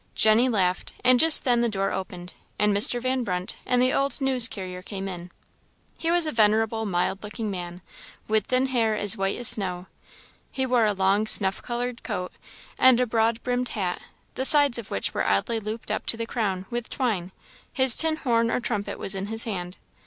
Jenny 0.15 0.49
laughed; 0.49 0.93
and 1.03 1.19
just 1.19 1.43
then 1.43 1.61
the 1.61 1.69
door 1.69 1.91
opened, 1.91 2.33
and 2.57 2.75
Mr. 2.75 2.99
Van 2.99 3.23
Brunt 3.23 3.55
and 3.67 3.79
the 3.79 3.93
old 3.93 4.19
news 4.19 4.47
carrier 4.47 4.81
came 4.81 5.07
in. 5.07 5.29
He 5.95 6.09
was 6.09 6.25
a 6.25 6.31
venerable, 6.31 6.87
mild 6.87 7.21
looking 7.21 7.51
man, 7.51 7.83
with 8.27 8.47
thin 8.47 8.65
hair 8.65 8.97
as 8.97 9.15
white 9.15 9.37
as 9.37 9.49
snow. 9.49 9.85
He 10.51 10.65
wore 10.65 10.87
a 10.87 10.93
long 10.93 11.27
snuff 11.27 11.61
coloured 11.61 12.01
coat 12.01 12.31
and 12.79 12.99
a 12.99 13.05
broad 13.05 13.43
brimmed 13.43 13.69
hat, 13.69 14.01
the 14.33 14.43
sides 14.43 14.79
of 14.79 14.89
which 14.89 15.13
were 15.13 15.23
oddly 15.29 15.59
looped 15.59 15.91
up 15.91 16.07
to 16.07 16.17
the 16.17 16.25
crown, 16.25 16.65
with 16.71 16.89
twine; 16.89 17.31
his 17.71 17.95
tin 17.95 18.15
horn 18.15 18.49
or 18.49 18.59
trumpet 18.59 18.97
was 18.97 19.13
in 19.13 19.27
his 19.27 19.43
hand. 19.43 19.77